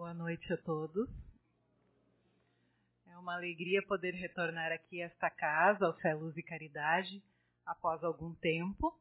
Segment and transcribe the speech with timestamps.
[0.00, 1.10] Boa noite a todos.
[3.06, 7.22] É uma alegria poder retornar aqui a esta casa, ao Fé, Luz e Caridade,
[7.66, 8.98] após algum tempo,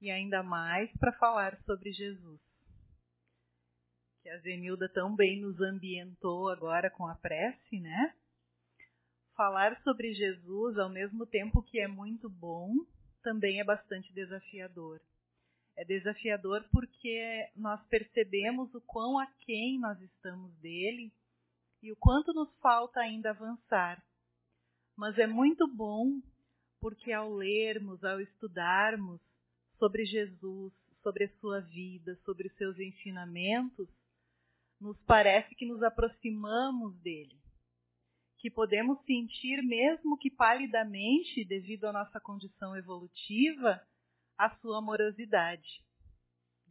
[0.00, 2.40] e ainda mais para falar sobre Jesus.
[4.22, 8.14] Que a Zenilda tão bem nos ambientou agora com a prece, né?
[9.36, 12.72] Falar sobre Jesus, ao mesmo tempo que é muito bom,
[13.22, 14.98] também é bastante desafiador.
[15.76, 21.12] É desafiador porque nós percebemos o quão aquém nós estamos dele
[21.82, 24.02] e o quanto nos falta ainda avançar.
[24.96, 26.20] Mas é muito bom
[26.80, 29.20] porque ao lermos, ao estudarmos
[29.78, 33.88] sobre Jesus, sobre a sua vida, sobre os seus ensinamentos,
[34.80, 37.36] nos parece que nos aproximamos dele,
[38.38, 43.80] que podemos sentir, mesmo que palidamente, devido à nossa condição evolutiva,
[44.38, 45.82] a sua amorosidade.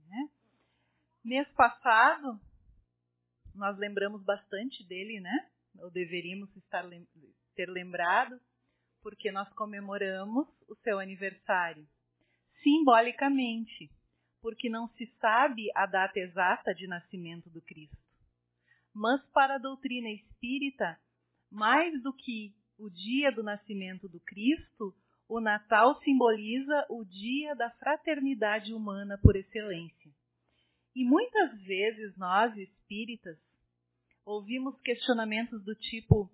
[0.07, 0.29] Né?
[1.23, 2.39] Mês passado,
[3.53, 5.49] nós lembramos bastante dele, né?
[5.79, 6.85] Ou deveríamos estar
[7.55, 8.40] ter lembrado,
[9.01, 11.87] porque nós comemoramos o seu aniversário.
[12.62, 13.91] Simbolicamente,
[14.41, 17.97] porque não se sabe a data exata de nascimento do Cristo.
[18.93, 20.99] Mas para a doutrina espírita,
[21.51, 24.95] mais do que o dia do nascimento do Cristo,
[25.27, 30.12] o Natal simboliza o dia da fraternidade humana por excelência.
[30.95, 33.37] E muitas vezes nós, espíritas,
[34.23, 36.29] ouvimos questionamentos do tipo: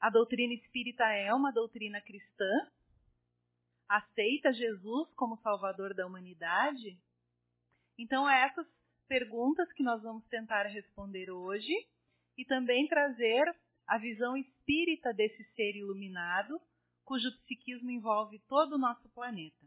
[0.00, 2.50] a doutrina espírita é uma doutrina cristã?
[3.88, 6.98] Aceita Jesus como Salvador da humanidade?
[7.98, 8.66] Então, é essas
[9.06, 11.72] perguntas que nós vamos tentar responder hoje
[12.38, 13.44] e também trazer
[13.86, 16.60] a visão espírita desse ser iluminado
[17.10, 19.66] cujo psiquismo envolve todo o nosso planeta.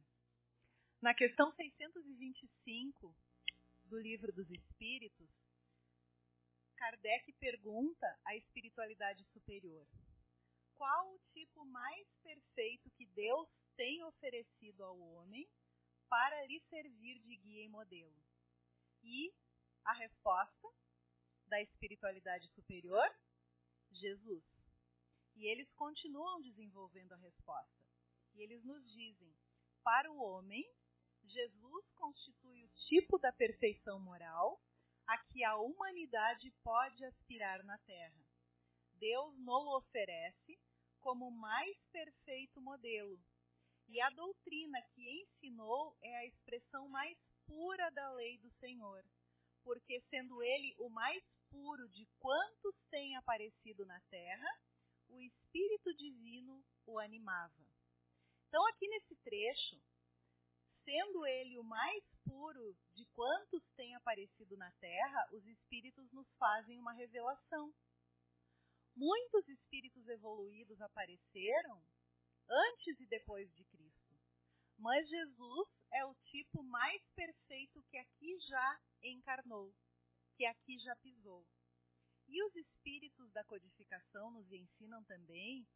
[1.01, 3.13] Na questão 625
[3.83, 5.29] do Livro dos Espíritos,
[6.77, 9.85] Kardec pergunta à espiritualidade superior:
[10.75, 15.45] qual o tipo mais perfeito que Deus tem oferecido ao homem
[16.07, 18.23] para lhe servir de guia e modelo?
[19.03, 19.33] E
[19.83, 20.69] a resposta
[21.47, 23.13] da espiritualidade superior?
[23.91, 24.52] Jesus.
[25.35, 27.83] E eles continuam desenvolvendo a resposta.
[28.33, 29.35] E eles nos dizem:
[29.83, 30.63] para o homem,
[31.23, 34.61] Jesus constitui o tipo da perfeição moral
[35.07, 38.25] a que a humanidade pode aspirar na Terra.
[38.93, 40.57] Deus nos oferece
[41.01, 43.19] como o mais perfeito modelo.
[43.89, 49.03] E a doutrina que ensinou é a expressão mais pura da lei do Senhor,
[49.63, 54.47] porque sendo ele o mais puro de quantos têm aparecido na terra,
[55.13, 57.63] o Espírito Divino o animava.
[58.47, 59.79] Então, aqui nesse trecho,
[60.83, 66.79] sendo ele o mais puro de quantos tem aparecido na Terra, os Espíritos nos fazem
[66.79, 67.73] uma revelação.
[68.95, 71.81] Muitos Espíritos evoluídos apareceram
[72.49, 74.15] antes e depois de Cristo,
[74.77, 79.73] mas Jesus é o tipo mais perfeito que aqui já encarnou,
[80.35, 81.45] que aqui já pisou.
[82.33, 85.67] E os espíritos da codificação nos ensinam também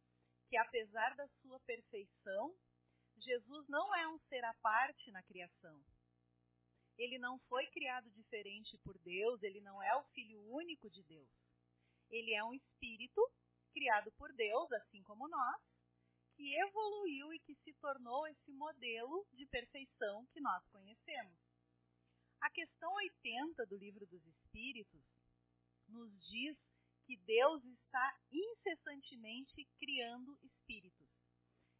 [0.48, 2.52] que, apesar da sua perfeição,
[3.16, 5.80] Jesus não é um ser à parte na criação.
[6.96, 11.30] Ele não foi criado diferente por Deus, ele não é o filho único de Deus.
[12.10, 13.20] Ele é um espírito
[13.72, 15.62] criado por Deus, assim como nós,
[16.34, 21.38] que evoluiu e que se tornou esse modelo de perfeição que nós conhecemos.
[22.40, 25.17] A questão 80 do Livro dos Espíritos
[25.88, 26.56] nos diz
[27.06, 31.08] que Deus está incessantemente criando espíritos.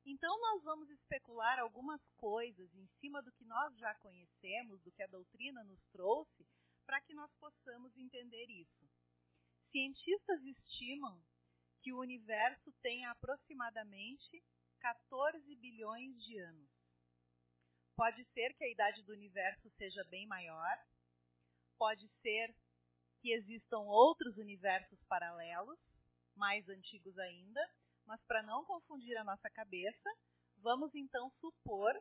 [0.06, 5.02] Então, nós vamos especular algumas coisas em cima do que nós já conhecemos, do que
[5.02, 6.46] a doutrina nos trouxe,
[6.86, 8.88] para que nós possamos entender isso.
[9.70, 11.22] Cientistas estimam
[11.82, 14.42] que o universo tem aproximadamente
[14.80, 16.70] 14 bilhões de anos.
[17.94, 20.86] Pode ser que a idade do universo seja bem maior,
[21.76, 22.54] pode ser
[23.20, 25.78] que existam outros universos paralelos,
[26.36, 27.60] mais antigos ainda,
[28.06, 30.10] mas para não confundir a nossa cabeça,
[30.58, 31.92] vamos então supor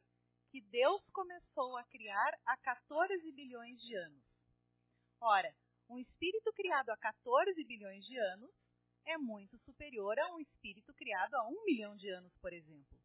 [0.49, 4.23] que Deus começou a criar há 14 bilhões de anos.
[5.19, 5.53] Ora,
[5.89, 8.51] um espírito criado há 14 bilhões de anos
[9.05, 12.97] é muito superior a um espírito criado há um milhão de anos, por exemplo.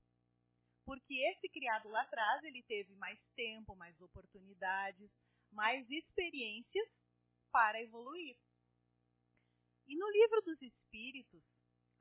[0.85, 5.11] Porque esse criado lá atrás, ele teve mais tempo, mais oportunidades,
[5.53, 6.88] mais experiências
[7.52, 8.37] para evoluir.
[9.87, 11.43] E no livro dos Espíritos,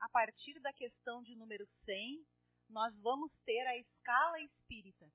[0.00, 2.26] a partir da questão de número 100,
[2.70, 5.06] nós vamos ter a escala espírita,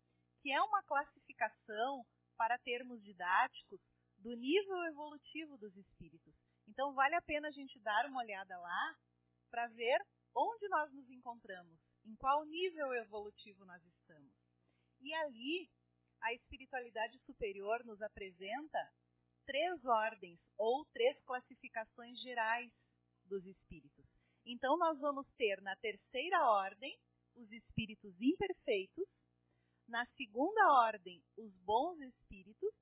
[0.41, 2.05] que é uma classificação
[2.37, 3.81] para termos didáticos
[4.19, 6.35] do nível evolutivo dos espíritos.
[6.67, 8.95] Então, vale a pena a gente dar uma olhada lá
[9.49, 9.99] para ver
[10.35, 14.33] onde nós nos encontramos, em qual nível evolutivo nós estamos.
[14.99, 15.69] E ali,
[16.21, 18.91] a espiritualidade superior nos apresenta
[19.47, 22.71] três ordens ou três classificações gerais
[23.25, 24.05] dos espíritos.
[24.45, 26.95] Então, nós vamos ter na terceira ordem
[27.35, 29.07] os espíritos imperfeitos,
[29.87, 32.73] na segunda ordem, os bons espíritos,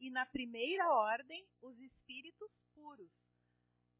[0.00, 3.10] e na primeira ordem, os espíritos puros.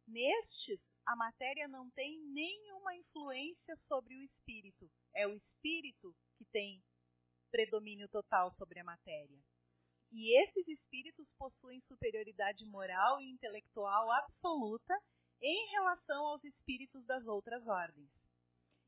[0.06, 4.91] Nestes, a matéria não tem nenhuma influência sobre o espírito.
[5.14, 6.82] É o espírito que tem
[7.50, 9.38] predomínio total sobre a matéria.
[10.16, 14.94] E esses espíritos possuem superioridade moral e intelectual absoluta
[15.43, 18.08] em relação aos espíritos das outras ordens.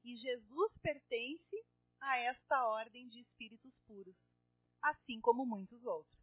[0.05, 1.67] E Jesus pertence
[2.01, 4.15] a esta ordem de espíritos puros,
[4.81, 6.17] assim como muitos outros.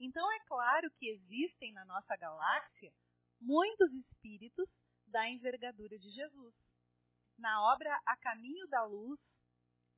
[0.00, 2.92] Então é claro que existem na nossa galáxia
[3.40, 4.68] muitos espíritos
[5.06, 6.54] da envergadura de Jesus.
[7.38, 9.20] Na obra A Caminho da Luz,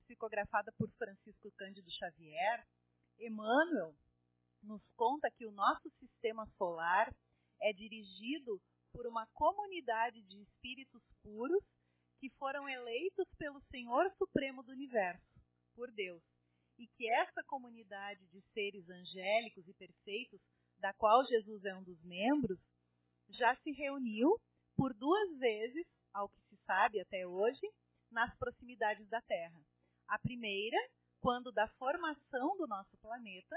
[0.03, 2.67] psicografada por Francisco Cândido Xavier,
[3.19, 3.97] Emmanuel
[4.63, 7.13] nos conta que o nosso sistema solar
[7.61, 8.61] é dirigido
[8.93, 11.63] por uma comunidade de espíritos puros
[12.21, 15.41] que foram eleitos pelo Senhor Supremo do Universo,
[15.75, 16.23] por Deus,
[16.79, 20.41] e que essa comunidade de seres angélicos e perfeitos,
[20.79, 22.59] da qual Jesus é um dos membros,
[23.29, 24.39] já se reuniu
[24.77, 27.61] por duas vezes, ao que se sabe até hoje,
[28.11, 29.61] nas proximidades da Terra.
[30.09, 30.77] A primeira,
[31.21, 33.57] quando da formação do nosso planeta,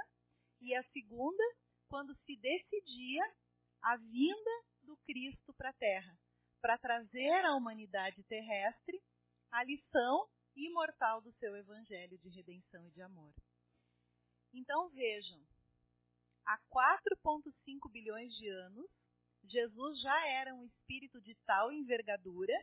[0.63, 1.43] e a segunda,
[1.89, 3.23] quando se decidia
[3.81, 4.51] a vinda
[4.83, 6.17] do Cristo para a Terra,
[6.61, 9.01] para trazer à humanidade terrestre
[9.51, 10.25] a lição
[10.55, 13.33] imortal do seu evangelho de redenção e de amor.
[14.53, 15.39] Então vejam,
[16.45, 18.89] há 4,5 bilhões de anos,
[19.43, 22.53] Jesus já era um espírito de tal envergadura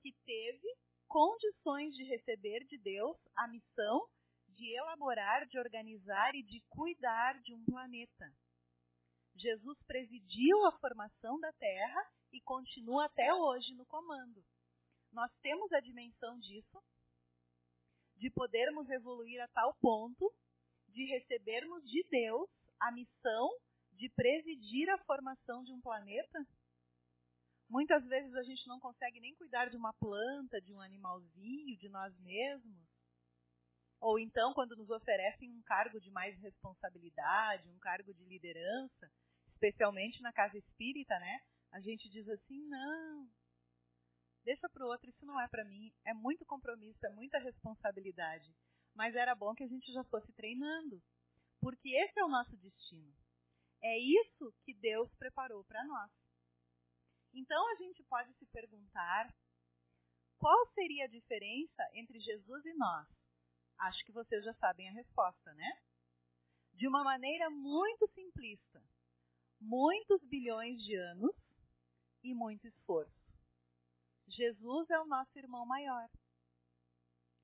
[0.00, 0.76] que teve
[1.08, 4.08] condições de receber de Deus a missão
[4.52, 8.32] de elaborar, de organizar e de cuidar de um planeta.
[9.34, 14.44] Jesus presidiu a formação da Terra e continua até hoje no comando.
[15.12, 16.82] Nós temos a dimensão disso,
[18.16, 20.32] de podermos evoluir a tal ponto
[20.88, 23.50] de recebermos de Deus a missão
[23.92, 26.46] de presidir a formação de um planeta?
[27.68, 31.88] Muitas vezes a gente não consegue nem cuidar de uma planta, de um animalzinho, de
[31.88, 32.91] nós mesmos.
[34.02, 39.08] Ou então, quando nos oferecem um cargo de mais responsabilidade, um cargo de liderança,
[39.46, 41.40] especialmente na casa espírita, né?
[41.70, 43.30] A gente diz assim: não,
[44.44, 45.94] deixa para o outro, isso não é para mim.
[46.04, 48.52] É muito compromisso, é muita responsabilidade.
[48.92, 51.00] Mas era bom que a gente já fosse treinando,
[51.60, 53.14] porque esse é o nosso destino.
[53.80, 56.10] É isso que Deus preparou para nós.
[57.32, 59.32] Então a gente pode se perguntar
[60.38, 63.21] qual seria a diferença entre Jesus e nós?
[63.78, 65.78] Acho que vocês já sabem a resposta, né?
[66.74, 68.82] De uma maneira muito simplista,
[69.60, 71.34] muitos bilhões de anos
[72.22, 73.22] e muito esforço.
[74.28, 76.08] Jesus é o nosso irmão maior.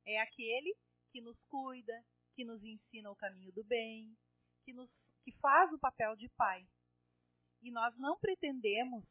[0.06, 0.74] É aquele
[1.10, 2.04] que nos cuida,
[2.34, 4.16] que nos ensina o caminho do bem,
[4.64, 4.90] que, nos,
[5.22, 6.66] que faz o papel de pai.
[7.60, 9.04] E nós não pretendemos,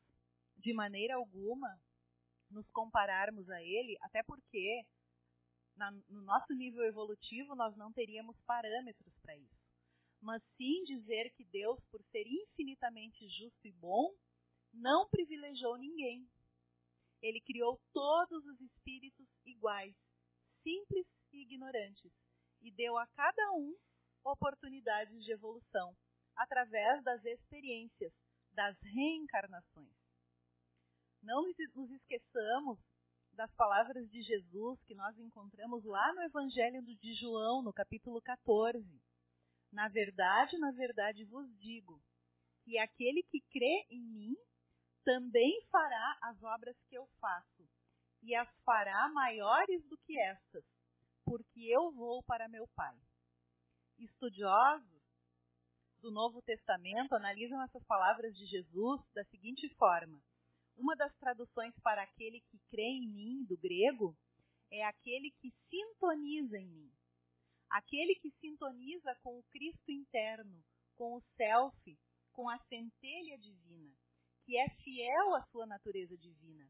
[0.55, 1.79] de maneira alguma,
[2.49, 4.85] nos compararmos a ele, até porque
[5.77, 9.57] na, no nosso nível evolutivo, nós não teríamos parâmetros para isso.
[10.21, 14.13] Mas sim dizer que Deus, por ser infinitamente justo e bom,
[14.73, 16.27] não privilegiou ninguém.
[17.21, 19.95] Ele criou todos os espíritos iguais,
[20.63, 22.11] simples e ignorantes,
[22.61, 23.75] e deu a cada um
[24.23, 25.95] oportunidades de evolução,
[26.35, 28.13] através das experiências,
[28.51, 29.95] das reencarnações.
[31.21, 31.43] Não
[31.75, 32.79] nos esqueçamos
[33.37, 38.83] das palavras de Jesus que nós encontramos lá no Evangelho de João, no capítulo 14.
[39.71, 42.01] Na verdade, na verdade vos digo
[42.65, 44.35] que aquele que crê em mim
[45.05, 47.69] também fará as obras que eu faço,
[48.23, 50.65] e as fará maiores do que estas,
[51.23, 52.97] porque eu vou para meu Pai.
[53.99, 55.03] Estudiosos
[56.01, 60.19] do Novo Testamento analisam essas palavras de Jesus da seguinte forma:
[60.77, 64.15] uma das traduções para aquele que crê em mim, do grego,
[64.71, 66.91] é aquele que sintoniza em mim.
[67.69, 70.63] Aquele que sintoniza com o Cristo interno,
[70.95, 71.99] com o self,
[72.31, 73.95] com a centelha divina,
[74.45, 76.69] que é fiel à sua natureza divina.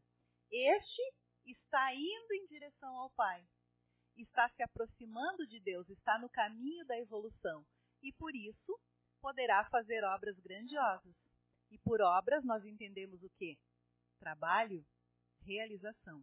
[0.50, 1.02] Este
[1.46, 3.46] está indo em direção ao Pai,
[4.16, 7.64] está se aproximando de Deus, está no caminho da evolução
[8.02, 8.80] e por isso
[9.20, 11.14] poderá fazer obras grandiosas.
[11.70, 13.58] E por obras nós entendemos o quê?
[14.18, 14.84] Trabalho,
[15.42, 16.22] realização.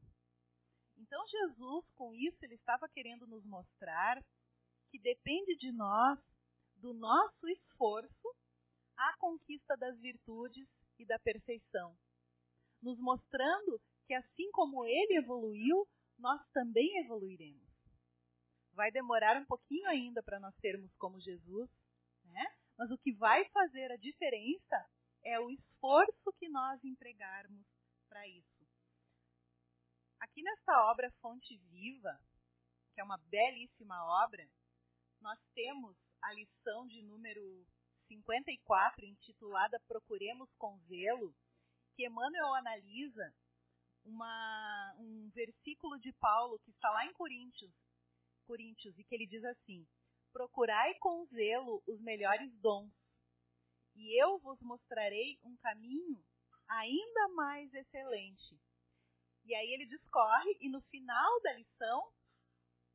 [0.97, 4.23] Então Jesus, com isso, ele estava querendo nos mostrar
[4.89, 6.19] que depende de nós,
[6.75, 8.35] do nosso esforço,
[8.97, 11.97] a conquista das virtudes e da perfeição,
[12.81, 15.87] nos mostrando que assim como ele evoluiu,
[16.17, 17.65] nós também evoluiremos.
[18.71, 21.69] Vai demorar um pouquinho ainda para nós sermos como Jesus,
[22.25, 22.45] né?
[22.77, 24.89] Mas o que vai fazer a diferença
[25.23, 27.65] é o esforço que nós empregarmos
[28.15, 28.65] para isso.
[30.21, 32.17] Aqui nesta obra Fonte Viva,
[32.93, 34.49] que é uma belíssima obra,
[35.19, 37.67] nós temos a lição de número
[38.07, 41.35] 54, intitulada Procuremos com Zelo,
[41.93, 43.35] que Emmanuel analisa
[44.05, 47.73] uma, um versículo de Paulo que está lá em Coríntios,
[48.47, 49.85] Coríntios, e que ele diz assim:
[50.31, 52.93] Procurai com zelo os melhores dons,
[53.93, 56.23] e eu vos mostrarei um caminho
[56.67, 58.59] ainda mais excelente.
[59.45, 62.11] E aí ele discorre, e no final da lição,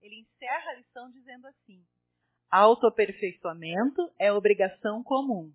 [0.02, 1.86] ele encerra a lição dizendo assim:
[2.50, 5.54] Autoaperfeiçoamento é obrigação comum.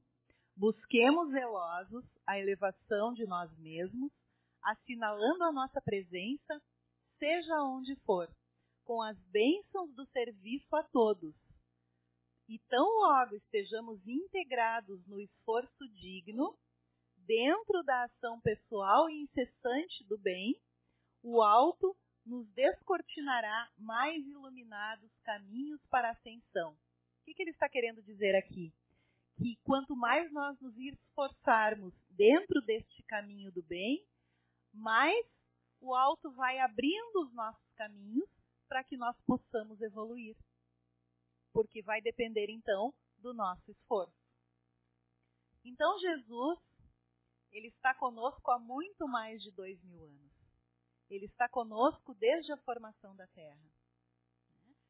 [0.55, 4.12] Busquemos zelosos a elevação de nós mesmos,
[4.63, 6.62] assinalando a nossa presença,
[7.19, 8.29] seja onde for,
[8.86, 11.36] com as bênçãos do serviço a todos.
[12.48, 16.57] E tão logo estejamos integrados no esforço digno,
[17.25, 20.60] dentro da ação pessoal e incessante do bem,
[21.24, 26.75] o alto nos descortinará mais iluminados caminhos para a ascensão
[27.25, 28.72] que, que ele está querendo dizer aqui?
[29.38, 34.05] Que quanto mais nós nos esforçarmos dentro deste caminho do bem,
[34.72, 35.25] mais
[35.82, 38.29] o alto vai abrindo os nossos caminhos
[38.67, 40.38] para que nós possamos evoluir.
[41.51, 44.13] Porque vai depender então do nosso esforço.
[45.63, 46.60] Então Jesus,
[47.55, 50.33] ele está conosco há muito mais de dois mil anos.
[51.09, 53.71] Ele está conosco desde a formação da terra.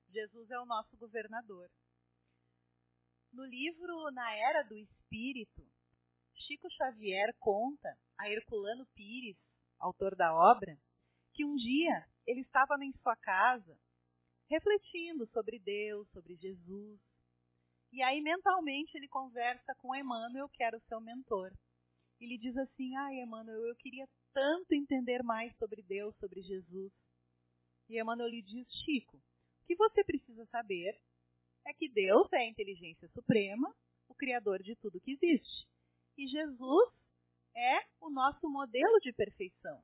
[0.10, 1.70] Jesus é o nosso governador.
[3.32, 5.62] No livro Na Era do Espírito,
[6.34, 9.38] Chico Xavier conta a Herculano Pires,
[9.78, 10.76] autor da obra,
[11.34, 13.78] que um dia ele estava em sua casa
[14.50, 17.00] refletindo sobre Deus, sobre Jesus.
[17.92, 21.52] E aí mentalmente ele conversa com Emmanuel, que era o seu mentor.
[22.26, 26.92] Ele diz assim: "Ai, Emmanuel, eu queria tanto entender mais sobre Deus, sobre Jesus".
[27.88, 31.00] E Emmanuel lhe diz: "Chico, o que você precisa saber
[31.68, 33.72] é que Deus é a inteligência suprema,
[34.10, 35.68] o criador de tudo que existe.
[36.18, 36.94] E Jesus
[37.56, 39.84] é o nosso modelo de perfeição,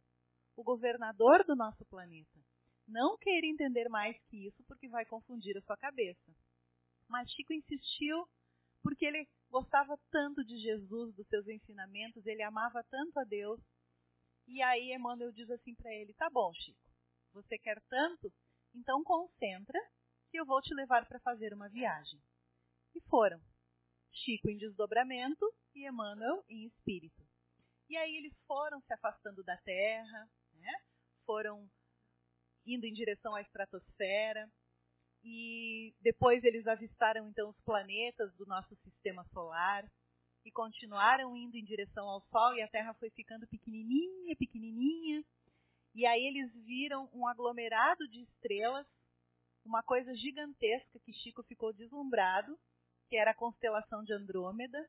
[0.56, 2.40] o governador do nosso planeta.
[2.88, 6.36] Não queira entender mais que isso porque vai confundir a sua cabeça.
[7.08, 8.28] Mas Chico insistiu
[8.82, 13.60] porque ele gostava tanto de Jesus, dos seus ensinamentos, ele amava tanto a Deus.
[14.48, 16.80] E aí Emmanuel diz assim para ele: "Tá bom, Chico.
[17.34, 18.32] Você quer tanto?
[18.74, 19.80] Então concentra
[20.30, 22.20] que eu vou te levar para fazer uma viagem.
[22.96, 23.40] E foram.
[24.14, 27.26] Chico em desdobramento e Emmanuel em espírito.
[27.90, 30.74] E aí eles foram se afastando da Terra, né?
[31.26, 31.70] foram
[32.66, 34.50] indo em direção à estratosfera,
[35.24, 39.86] e depois eles avistaram então os planetas do nosso sistema solar
[40.44, 45.24] e continuaram indo em direção ao Sol e a Terra foi ficando pequenininha, pequenininha.
[45.94, 48.88] E aí eles viram um aglomerado de estrelas
[49.66, 52.58] uma coisa gigantesca que Chico ficou deslumbrado,
[53.08, 54.84] que era a constelação de Andrômeda.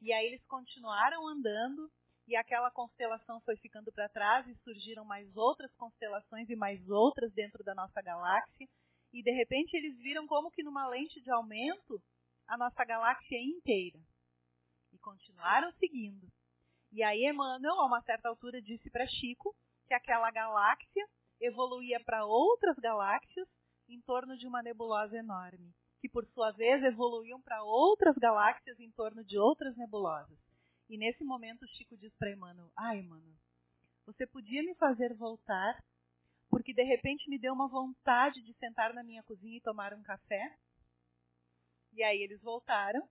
[0.00, 1.90] E aí eles continuaram andando
[2.26, 7.32] e aquela constelação foi ficando para trás e surgiram mais outras constelações e mais outras
[7.32, 8.68] dentro da nossa galáxia.
[9.14, 12.02] E de repente eles viram como que numa lente de aumento
[12.48, 14.00] a nossa galáxia inteira.
[14.92, 16.26] E continuaram seguindo.
[16.90, 19.54] E aí Emmanuel, a uma certa altura, disse para Chico
[19.86, 21.08] que aquela galáxia
[21.40, 23.48] evoluía para outras galáxias
[23.88, 28.90] em torno de uma nebulosa enorme, que por sua vez evoluíam para outras galáxias em
[28.90, 30.38] torno de outras nebulosas.
[30.88, 33.38] E nesse momento Chico diz para Emmanuel: "Ai, Emmanuel,
[34.06, 35.78] você podia me fazer voltar,
[36.48, 40.02] porque de repente me deu uma vontade de sentar na minha cozinha e tomar um
[40.02, 40.56] café?"
[41.92, 43.08] E aí eles voltaram,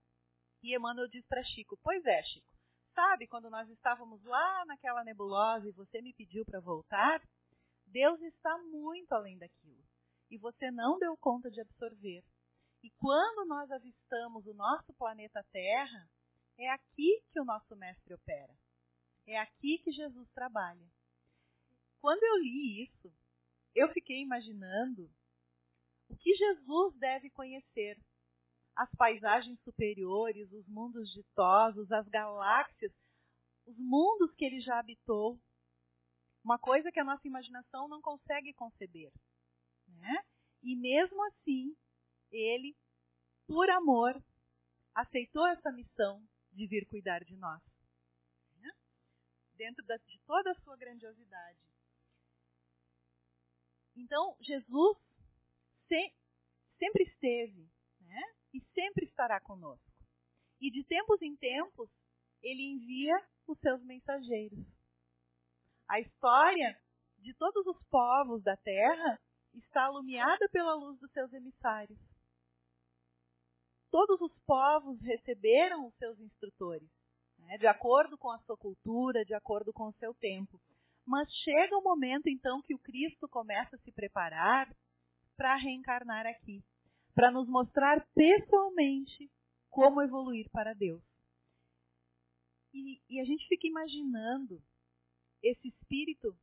[0.62, 2.54] e Emmanuel diz para Chico: "Pois é, Chico.
[2.94, 7.20] Sabe quando nós estávamos lá naquela nebulosa e você me pediu para voltar?
[7.86, 9.84] Deus está muito além daquilo
[10.30, 12.24] e você não deu conta de absorver.
[12.82, 16.08] E quando nós avistamos o nosso planeta Terra,
[16.58, 18.54] é aqui que o nosso mestre opera.
[19.26, 20.86] É aqui que Jesus trabalha.
[22.00, 23.12] Quando eu li isso,
[23.74, 25.10] eu fiquei imaginando
[26.08, 27.98] o que Jesus deve conhecer,
[28.76, 32.92] as paisagens superiores, os mundos ditosos, as galáxias,
[33.66, 35.40] os mundos que ele já habitou.
[36.44, 39.12] Uma coisa que a nossa imaginação não consegue conceber.
[39.88, 40.24] Né?
[40.62, 41.74] E mesmo assim,
[42.30, 42.76] ele,
[43.46, 44.22] por amor,
[44.94, 47.62] aceitou essa missão de vir cuidar de nós.
[48.56, 48.70] Né?
[49.54, 51.73] Dentro de toda a sua grandiosidade.
[53.96, 54.98] Então, Jesus
[55.88, 57.68] sempre esteve
[58.00, 58.22] né?
[58.52, 59.84] e sempre estará conosco.
[60.60, 61.90] E de tempos em tempos,
[62.42, 63.14] ele envia
[63.46, 64.64] os seus mensageiros.
[65.88, 66.78] A história
[67.18, 69.20] de todos os povos da terra
[69.54, 71.98] está alumiada pela luz dos seus emissários.
[73.90, 76.88] Todos os povos receberam os seus instrutores,
[77.38, 80.60] né, de acordo com a sua cultura, de acordo com o seu tempo.
[81.06, 84.74] Mas chega o momento então que o Cristo começa a se preparar
[85.36, 86.64] para reencarnar aqui,
[87.14, 89.30] para nos mostrar pessoalmente
[89.70, 91.02] como evoluir para Deus.
[92.72, 94.62] E, e, a gente fica imaginando
[95.42, 96.36] esse espírito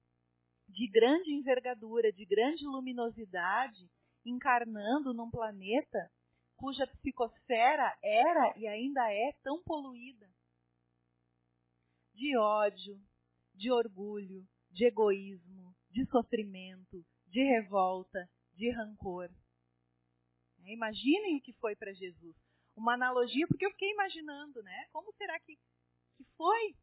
[0.67, 3.89] de grande envergadura, de grande luminosidade,
[4.25, 6.09] encarnando num planeta
[6.55, 10.29] cuja psicosfera era e ainda é tão poluída
[12.13, 13.01] de ódio,
[13.61, 19.29] de orgulho, de egoísmo, de sofrimento, de revolta, de rancor.
[20.65, 22.35] Imaginem o que foi para Jesus.
[22.75, 24.87] Uma analogia, porque eu fiquei imaginando, né?
[24.91, 25.55] Como será que,
[26.17, 26.75] que foi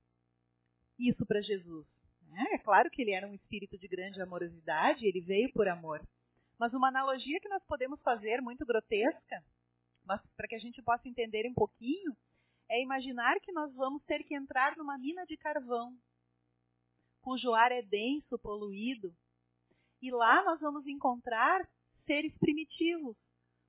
[1.00, 1.84] isso para Jesus?
[2.32, 6.00] É, é claro que ele era um espírito de grande amorosidade, ele veio por amor.
[6.60, 9.44] Mas uma analogia que nós podemos fazer, muito grotesca,
[10.04, 12.16] mas para que a gente possa entender um pouquinho,
[12.70, 15.96] é imaginar que nós vamos ter que entrar numa mina de carvão,
[17.20, 19.14] cujo ar é denso, poluído,
[20.00, 21.68] e lá nós vamos encontrar
[22.06, 23.16] seres primitivos,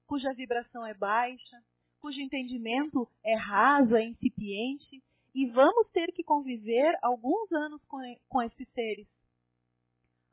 [0.05, 1.63] cuja vibração é baixa,
[1.99, 5.03] cujo entendimento é raso, é incipiente,
[5.33, 9.07] e vamos ter que conviver alguns anos com, com esses seres.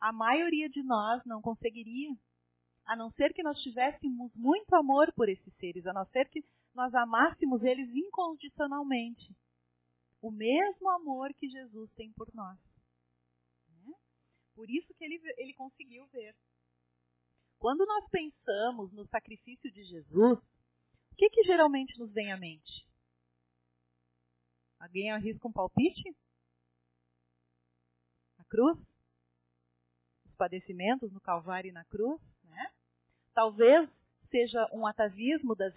[0.01, 2.15] A maioria de nós não conseguiria,
[2.85, 6.45] a não ser que nós tivéssemos muito amor por esses seres, a não ser que
[6.75, 9.35] nós amássemos eles incondicionalmente.
[10.23, 12.59] O mesmo amor que Jesus tem por nós.
[14.56, 16.34] Por isso que ele, ele conseguiu ver.
[17.58, 22.84] Quando nós pensamos no sacrifício de Jesus, o que, que geralmente nos vem à mente?
[24.80, 26.16] Alguém arrisca um palpite?
[28.38, 28.78] A cruz?
[30.25, 32.21] Os padecimentos no Calvário e na cruz?
[32.45, 32.73] Né?
[33.32, 33.88] Talvez
[34.28, 35.73] seja um atavismo das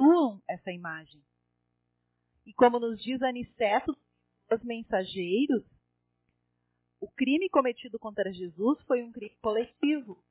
[0.00, 1.22] atuam essa imagem.
[2.46, 3.96] E como nos diz Aniceto,
[4.50, 5.62] os mensageiros,
[7.00, 10.22] o crime cometido contra Jesus foi um crime coletivo.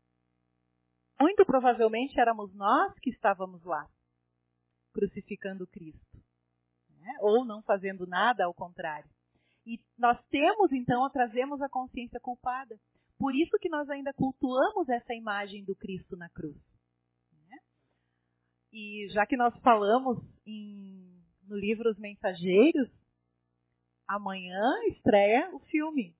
[1.20, 3.90] Muito provavelmente éramos nós que estávamos lá,
[4.94, 6.18] crucificando Cristo.
[7.00, 7.18] Né?
[7.22, 9.10] Ou não fazendo nada, ao contrário.
[9.66, 12.80] E nós temos, então, trazemos a consciência culpada.
[13.18, 16.56] Por isso que nós ainda cultuamos essa imagem do Cristo na cruz.
[17.34, 17.58] Né?
[18.72, 22.90] E já que nós falamos em, no livro Os Mensageiros,
[24.08, 26.16] amanhã estreia o filme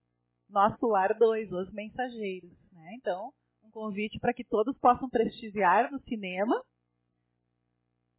[0.50, 2.52] nosso Lar 2, Os Mensageiros.
[2.72, 2.96] Né?
[2.96, 3.34] Então,
[3.64, 6.64] um convite para que todos possam prestigiar no cinema,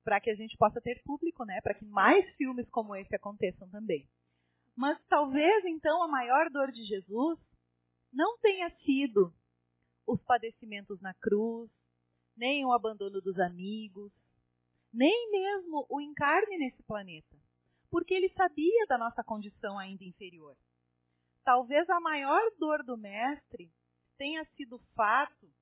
[0.04, 1.60] para que a gente possa ter público, né?
[1.60, 4.08] para que mais filmes como esse aconteçam também.
[4.76, 7.38] Mas talvez, então, a maior dor de Jesus
[8.12, 9.32] não tenha sido
[10.06, 11.70] os padecimentos na cruz,
[12.36, 14.10] nem o abandono dos amigos,
[14.92, 17.36] nem mesmo o encarne nesse planeta,
[17.90, 20.56] porque ele sabia da nossa condição ainda inferior.
[21.50, 23.72] Talvez a maior dor do mestre
[24.16, 25.52] tenha sido o fato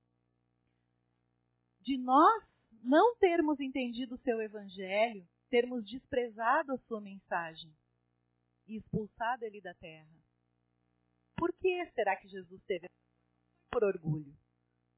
[1.81, 2.45] de nós
[2.83, 7.75] não termos entendido o seu evangelho, termos desprezado a sua mensagem
[8.67, 10.15] e expulsado ele da terra.
[11.39, 12.87] Por que será que Jesus teve
[13.73, 14.37] por orgulho?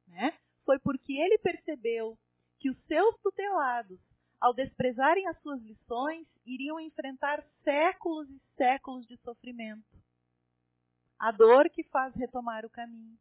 [0.09, 0.37] Né?
[0.65, 2.19] Foi porque ele percebeu
[2.59, 4.01] que os seus tutelados,
[4.41, 10.00] ao desprezarem as suas lições, iriam enfrentar séculos e séculos de sofrimento.
[11.21, 13.17] A dor que faz retomar o caminho.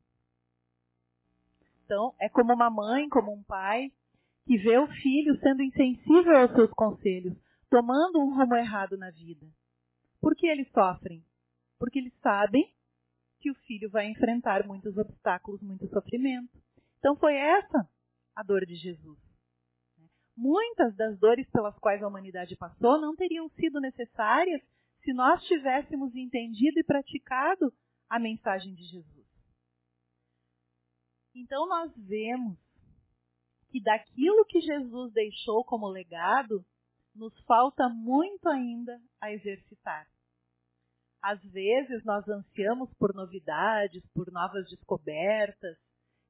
[1.84, 3.92] Então, é como uma mãe, como um pai,
[4.46, 7.38] que vê o filho sendo insensível aos seus conselhos,
[7.70, 9.46] tomando um rumo errado na vida.
[10.22, 11.24] Por que eles sofrem?
[11.78, 12.74] Porque eles sabem
[13.42, 16.58] que o filho vai enfrentar muitos obstáculos, muito sofrimento.
[17.00, 17.86] Então foi essa
[18.34, 19.20] a dor de Jesus.
[20.38, 24.62] Muitas das dores pelas quais a humanidade passou não teriam sido necessárias
[25.02, 27.74] se nós tivéssemos entendido e praticado
[28.10, 29.28] a mensagem de Jesus.
[31.36, 32.58] Então nós vemos
[33.70, 36.66] que daquilo que Jesus deixou como legado,
[37.16, 40.08] nos falta muito ainda a exercitar.
[41.22, 45.78] Às vezes nós ansiamos por novidades, por novas descobertas,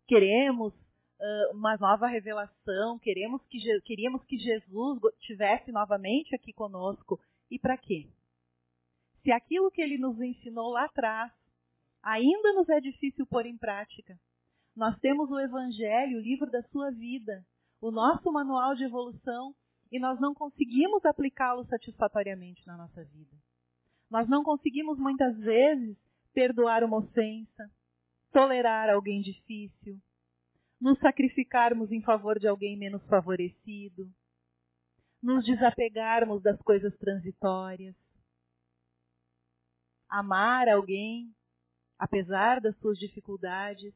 [0.07, 7.19] queremos uh, uma nova revelação, queremos que, queríamos que Jesus tivesse novamente aqui conosco.
[7.51, 8.09] E para quê?
[9.21, 11.31] Se aquilo que ele nos ensinou lá atrás
[12.01, 14.17] ainda nos é difícil pôr em prática,
[14.75, 17.45] nós temos o Evangelho, o livro da sua vida,
[17.81, 19.53] o nosso manual de evolução,
[19.91, 23.35] e nós não conseguimos aplicá-lo satisfatoriamente na nossa vida.
[24.09, 25.97] Nós não conseguimos muitas vezes
[26.33, 27.69] perdoar uma ofensa,
[28.31, 29.99] tolerar alguém difícil,
[30.79, 34.09] nos sacrificarmos em favor de alguém menos favorecido,
[35.21, 37.95] nos desapegarmos das coisas transitórias,
[40.07, 41.33] amar alguém,
[41.99, 43.93] apesar das suas dificuldades,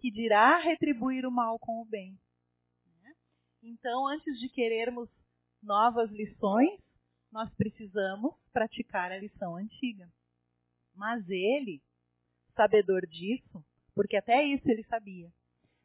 [0.00, 2.18] que dirá retribuir o mal com o bem.
[3.62, 5.08] Então, antes de querermos
[5.62, 6.80] novas lições,
[7.30, 10.10] nós precisamos praticar a lição antiga.
[10.94, 11.82] Mas ele,
[12.56, 13.64] sabedor disso,
[13.94, 15.30] porque até isso ele sabia,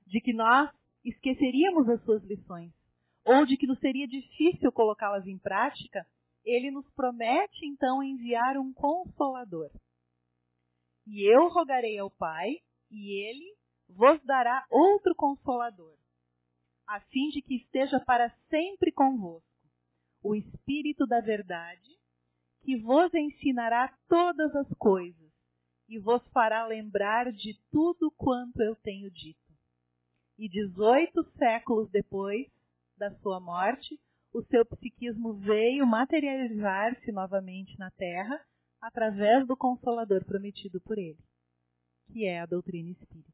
[0.08, 0.72] de que nós
[1.04, 2.74] esqueceríamos as suas lições,
[3.26, 6.08] ou de que nos seria difícil colocá-las em prática,
[6.46, 9.70] ele nos promete então enviar um consolador.
[11.06, 12.58] E eu rogarei ao Pai,
[12.90, 13.56] e ele
[13.88, 15.96] vos dará outro consolador,
[16.88, 19.46] a fim de que esteja para sempre convosco,
[20.24, 21.92] o Espírito da Verdade,
[22.64, 25.32] que vos ensinará todas as coisas
[25.88, 29.40] e vos fará lembrar de tudo quanto eu tenho dito.
[30.38, 32.48] E 18 séculos depois
[32.98, 34.00] da sua morte,
[34.34, 38.44] o seu psiquismo veio materializar-se novamente na Terra
[38.86, 41.18] através do Consolador prometido por ele,
[42.14, 43.34] que é a doutrina espírita,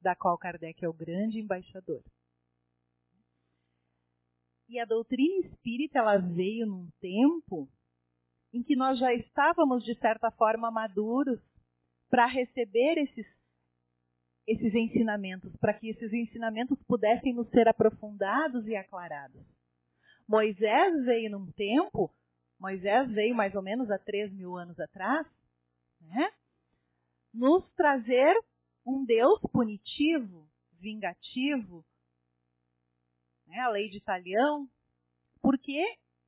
[0.00, 2.02] da qual Kardec é o grande embaixador.
[4.66, 7.68] E a doutrina espírita ela veio num tempo
[8.54, 11.40] em que nós já estávamos de certa forma maduros
[12.08, 13.26] para receber esses
[14.46, 19.44] esses ensinamentos, para que esses ensinamentos pudessem nos ser aprofundados e aclarados.
[20.26, 22.14] Moisés veio num tempo,
[22.58, 25.26] Moisés veio mais ou menos há três mil anos atrás,
[26.00, 26.30] né,
[27.32, 28.34] nos trazer
[28.84, 30.48] um Deus punitivo,
[30.80, 31.84] vingativo,
[33.46, 34.68] né, a lei de Italião,
[35.42, 35.80] porque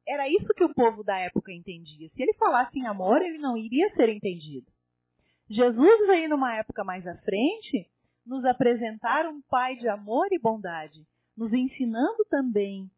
[0.07, 2.09] era isso que o povo da época entendia.
[2.11, 4.71] Se ele falasse em amor, ele não iria ser entendido.
[5.49, 7.91] Jesus veio numa época mais à frente
[8.25, 12.91] nos apresentar um Pai de amor e bondade, nos ensinando também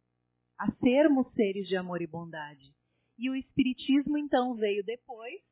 [0.59, 2.75] a sermos seres de amor e bondade.
[3.21, 5.43] E o Espiritismo então veio depois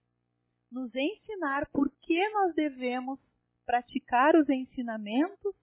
[0.73, 3.21] nos ensinar por que nós devemos
[3.67, 5.55] praticar os ensinamentos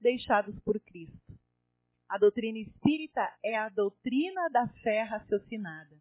[0.00, 1.38] deixados por Cristo.
[2.08, 5.96] A doutrina espírita é a doutrina da fé raciocinada.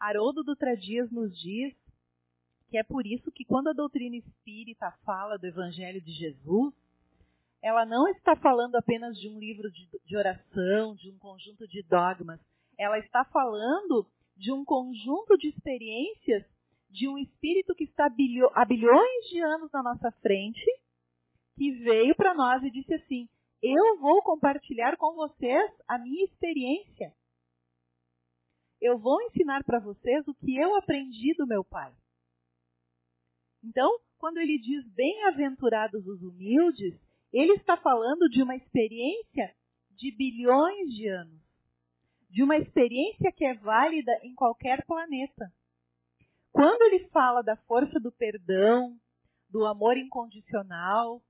[0.00, 1.76] Haroldo Dutra Dias nos diz
[2.70, 6.74] que é por isso que quando a doutrina espírita fala do Evangelho de Jesus,
[7.60, 11.82] ela não está falando apenas de um livro de, de oração, de um conjunto de
[11.82, 12.40] dogmas.
[12.78, 14.10] Ela está falando
[14.42, 16.44] de um conjunto de experiências
[16.90, 20.66] de um espírito que está há bilhões de anos na nossa frente,
[21.56, 23.28] que veio para nós e disse assim:
[23.62, 27.14] Eu vou compartilhar com vocês a minha experiência.
[28.80, 31.94] Eu vou ensinar para vocês o que eu aprendi do meu pai.
[33.62, 37.00] Então, quando ele diz bem-aventurados os humildes,
[37.32, 39.54] ele está falando de uma experiência
[39.92, 41.41] de bilhões de anos.
[42.32, 45.52] De uma experiência que é válida em qualquer planeta.
[46.50, 48.98] Quando ele fala da força do perdão,
[49.50, 51.22] do amor incondicional,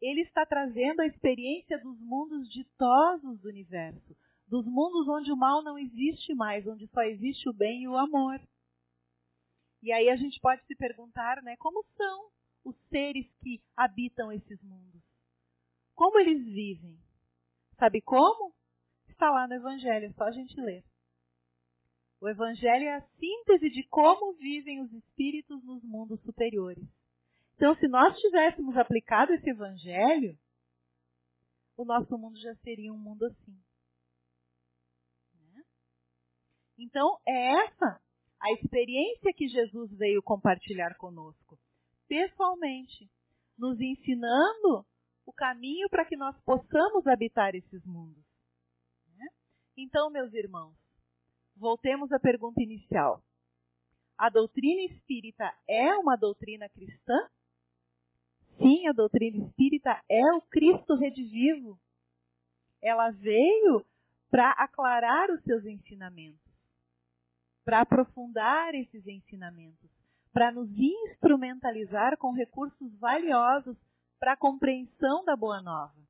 [0.00, 4.16] ele está trazendo a experiência dos mundos ditosos do universo,
[4.48, 7.98] dos mundos onde o mal não existe mais, onde só existe o bem e o
[7.98, 8.40] amor.
[9.82, 12.30] E aí a gente pode se perguntar, né, como são
[12.64, 15.02] os seres que habitam esses mundos?
[15.94, 16.98] Como eles vivem?
[17.78, 18.55] Sabe como?
[19.16, 20.84] Está lá no Evangelho, é só a gente ler.
[22.20, 26.86] O Evangelho é a síntese de como vivem os espíritos nos mundos superiores.
[27.54, 30.38] Então, se nós tivéssemos aplicado esse Evangelho,
[31.78, 33.58] o nosso mundo já seria um mundo assim.
[35.32, 35.64] Né?
[36.76, 37.98] Então, é essa
[38.38, 41.58] a experiência que Jesus veio compartilhar conosco,
[42.06, 43.10] pessoalmente,
[43.56, 44.86] nos ensinando
[45.24, 48.25] o caminho para que nós possamos habitar esses mundos.
[49.76, 50.74] Então, meus irmãos,
[51.54, 53.22] voltemos à pergunta inicial.
[54.16, 57.28] A doutrina espírita é uma doutrina cristã?
[58.56, 61.78] Sim, a doutrina espírita é o Cristo redivivo.
[62.82, 63.84] ela veio
[64.30, 66.40] para aclarar os seus ensinamentos,
[67.64, 69.90] para aprofundar esses ensinamentos,
[70.32, 73.76] para nos instrumentalizar com recursos valiosos
[74.18, 76.06] para a compreensão da Boa Nova.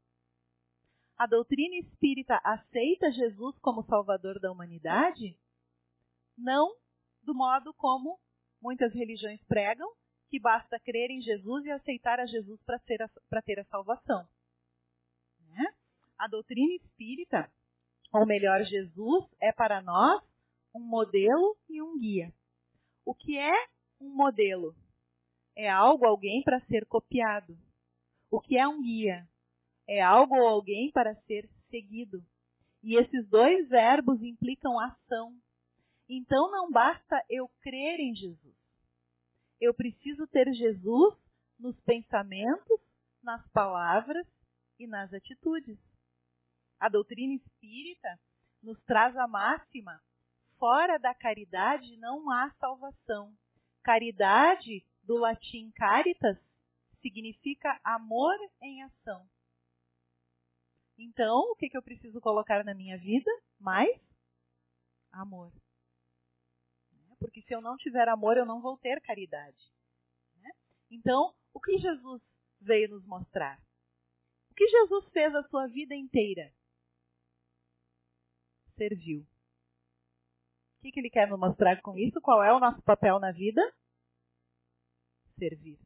[1.19, 5.39] A doutrina espírita aceita Jesus como Salvador da humanidade?
[6.37, 6.77] Não
[7.23, 8.21] do modo como
[8.61, 9.91] muitas religiões pregam,
[10.29, 14.29] que basta crer em Jesus e aceitar a Jesus para ter a salvação.
[15.49, 15.75] Né?
[16.19, 17.51] A doutrina espírita,
[18.13, 20.23] ou melhor, Jesus, é para nós
[20.75, 22.33] um modelo e um guia.
[23.05, 23.55] O que é
[24.01, 24.75] um modelo?
[25.57, 27.57] É algo, alguém para ser copiado.
[28.31, 29.27] O que é um guia?
[29.87, 32.25] É algo ou alguém para ser seguido.
[32.83, 35.35] E esses dois verbos implicam ação.
[36.09, 38.55] Então não basta eu crer em Jesus.
[39.61, 41.15] Eu preciso ter Jesus
[41.59, 42.81] nos pensamentos,
[43.23, 44.27] nas palavras
[44.79, 45.79] e nas atitudes.
[46.79, 48.21] A doutrina espírita
[48.63, 50.01] nos traz a máxima:
[50.59, 53.33] fora da caridade não há salvação.
[53.83, 56.37] Caridade, do latim caritas,
[57.01, 59.27] significa amor em ação.
[60.99, 63.31] Então, o que, que eu preciso colocar na minha vida?
[63.59, 64.01] Mais
[65.13, 65.53] amor.
[67.19, 69.71] Porque se eu não tiver amor, eu não vou ter caridade.
[70.37, 70.51] Né?
[70.91, 72.23] Então, o que Jesus
[72.61, 73.61] veio nos mostrar?
[74.51, 76.53] O que Jesus fez a sua vida inteira?
[78.77, 79.21] Serviu.
[80.79, 82.21] O que, que ele quer nos mostrar com isso?
[82.21, 83.61] Qual é o nosso papel na vida?
[85.39, 85.79] Servir.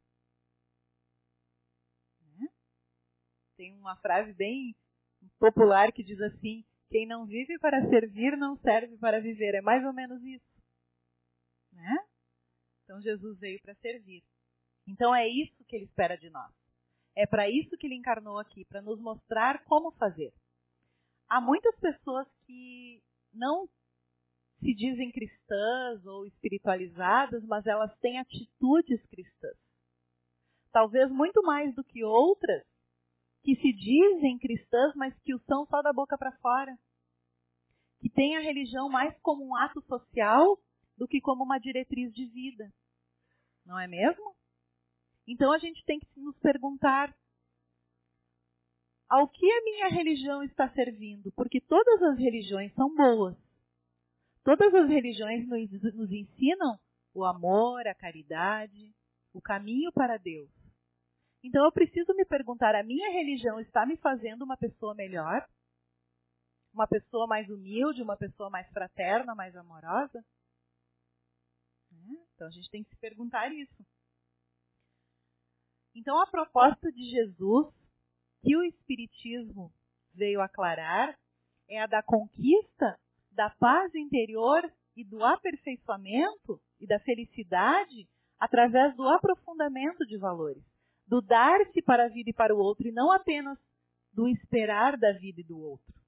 [2.37, 2.47] Né?
[3.57, 4.75] Tem uma frase bem
[5.39, 9.55] popular que diz assim: quem não vive para servir não serve para viver.
[9.55, 10.45] É mais ou menos isso.
[11.71, 12.05] Né?
[12.83, 14.23] Então Jesus veio para servir.
[14.87, 16.51] Então é isso que ele espera de nós.
[17.15, 20.33] É para isso que ele encarnou aqui, para nos mostrar como fazer.
[21.29, 23.01] Há muitas pessoas que
[23.33, 23.67] não
[24.59, 29.57] se dizem cristãs ou espiritualizadas, mas elas têm atitudes cristãs.
[30.71, 32.63] Talvez muito mais do que outras
[33.43, 36.77] que se dizem cristãs, mas que o são só da boca para fora.
[37.99, 40.59] Que têm a religião mais como um ato social
[40.97, 42.71] do que como uma diretriz de vida.
[43.65, 44.35] Não é mesmo?
[45.27, 47.15] Então a gente tem que nos perguntar
[49.09, 53.35] ao que a minha religião está servindo, porque todas as religiões são boas.
[54.43, 56.79] Todas as religiões nos ensinam
[57.13, 58.95] o amor, a caridade,
[59.33, 60.49] o caminho para Deus.
[61.43, 65.47] Então eu preciso me perguntar: a minha religião está me fazendo uma pessoa melhor?
[66.73, 70.23] Uma pessoa mais humilde, uma pessoa mais fraterna, mais amorosa?
[71.91, 72.17] Né?
[72.33, 73.85] Então a gente tem que se perguntar isso.
[75.93, 77.73] Então a proposta de Jesus,
[78.41, 79.73] que o Espiritismo
[80.13, 81.17] veio aclarar,
[81.69, 82.99] é a da conquista
[83.31, 84.61] da paz interior
[84.95, 88.07] e do aperfeiçoamento e da felicidade
[88.39, 90.63] através do aprofundamento de valores,
[91.11, 93.59] do dar-se para a vida e para o outro e não apenas
[94.13, 96.01] do esperar da vida e do outro.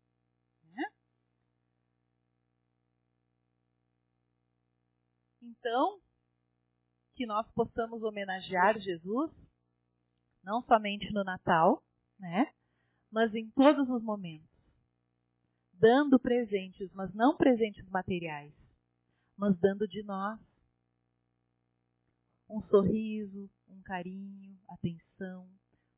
[5.43, 5.99] Então,
[7.15, 9.31] que nós possamos homenagear Jesus,
[10.41, 11.83] não somente no Natal,
[12.17, 12.53] né?
[13.11, 14.49] Mas em todos os momentos.
[15.73, 18.53] Dando presentes, mas não presentes materiais,
[19.37, 20.39] mas dando de nós
[22.49, 23.49] um sorriso,
[23.83, 25.47] carinho, atenção.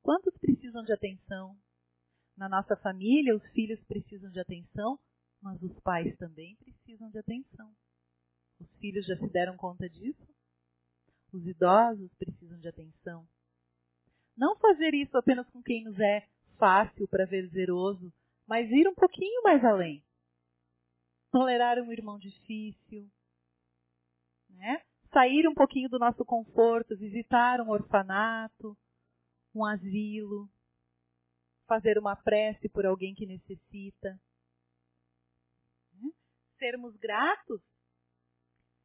[0.02, 1.58] Quantos precisam de atenção?
[2.38, 5.00] Na nossa família, os filhos precisam de atenção,
[5.41, 7.74] mas os pais também precisam de atenção.
[8.60, 10.28] Os filhos já se deram conta disso?
[11.32, 13.28] Os idosos precisam de atenção.
[14.36, 18.12] Não fazer isso apenas com quem nos é fácil, prazeroso,
[18.48, 20.04] mas ir um pouquinho mais além.
[21.32, 23.10] Tolerar um irmão difícil,
[24.50, 24.82] né?
[25.15, 28.78] Sair um pouquinho do nosso conforto, visitar um orfanato,
[29.56, 30.49] um asilo,
[31.65, 34.19] fazer uma prece por alguém que necessita.
[36.60, 37.62] Sermos gratos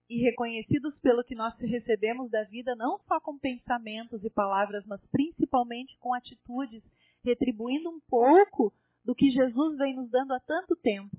[0.09, 5.05] e reconhecidos pelo que nós recebemos da vida, não só com pensamentos e palavras, mas
[5.09, 6.85] principalmente com atitudes,
[7.25, 8.73] retribuindo um pouco
[9.05, 11.17] do que Jesus vem nos dando há tanto tempo.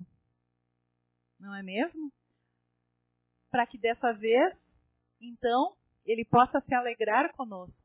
[1.37, 2.11] Não é mesmo?
[3.49, 4.55] Para que dessa vez,
[5.21, 7.75] então, ele possa se alegrar conosco,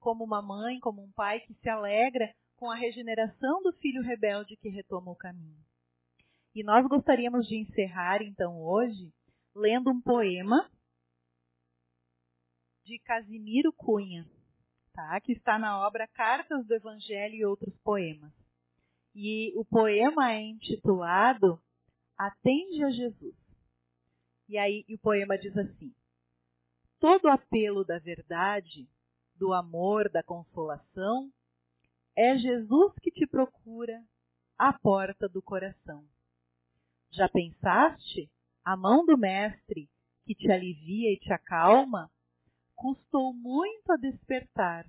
[0.00, 4.56] como uma mãe, como um pai que se alegra com a regeneração do filho rebelde
[4.56, 5.62] que retoma o caminho.
[6.54, 9.12] E nós gostaríamos de encerrar, então, hoje,
[9.54, 10.70] lendo um poema
[12.84, 14.28] de Casimiro Cunha,
[14.92, 15.20] tá?
[15.20, 18.32] que está na obra Cartas do Evangelho e Outros Poemas.
[19.14, 21.60] E o poema é intitulado
[22.16, 23.34] Atende a Jesus.
[24.48, 25.92] E aí o poema diz assim:
[27.00, 28.88] Todo apelo da verdade,
[29.36, 31.30] do amor, da consolação,
[32.16, 34.02] é Jesus que te procura
[34.56, 36.04] à porta do coração.
[37.10, 38.30] Já pensaste?
[38.64, 39.90] A mão do Mestre,
[40.24, 42.10] que te alivia e te acalma,
[42.74, 44.86] custou muito a despertar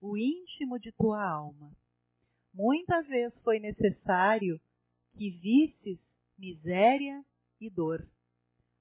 [0.00, 1.74] o íntimo de tua alma.
[2.52, 4.60] Muita vez foi necessário
[5.16, 5.98] que visses
[6.38, 7.24] miséria
[7.60, 8.06] e dor,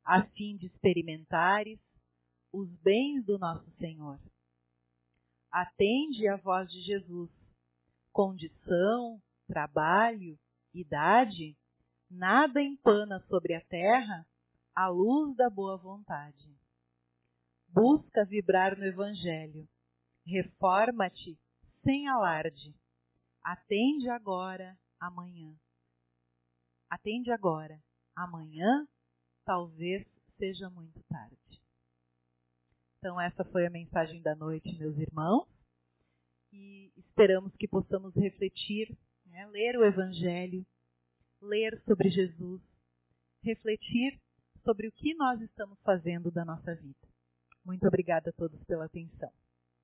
[0.03, 1.79] a fim de experimentares
[2.55, 4.17] os bens do nosso Senhor.
[5.51, 7.29] Atende à voz de Jesus.
[8.13, 10.39] Condição, trabalho,
[10.73, 11.57] idade,
[12.09, 14.25] nada empana sobre a terra
[14.73, 16.53] a luz da boa vontade.
[17.67, 19.67] Busca vibrar no Evangelho.
[20.25, 21.37] Reforma-te
[21.83, 22.73] sem alarde.
[23.43, 25.53] Atende agora, amanhã.
[26.89, 27.81] Atende agora,
[28.15, 28.87] amanhã
[29.45, 30.05] talvez
[30.37, 31.64] seja muito tarde.
[33.05, 35.47] Então, essa foi a mensagem da noite, meus irmãos.
[36.51, 40.65] E esperamos que possamos refletir, né, ler o Evangelho,
[41.39, 42.63] ler sobre Jesus,
[43.43, 44.19] refletir
[44.63, 47.07] sobre o que nós estamos fazendo da nossa vida.
[47.63, 49.31] Muito obrigada a todos pela atenção.